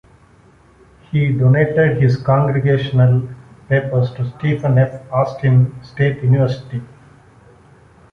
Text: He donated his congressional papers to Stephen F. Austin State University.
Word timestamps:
He 1.11 1.31
donated 1.31 2.01
his 2.01 2.17
congressional 2.17 3.29
papers 3.69 4.09
to 4.15 4.31
Stephen 4.39 4.79
F. 4.79 4.99
Austin 5.11 5.75
State 5.83 6.23
University. 6.23 6.81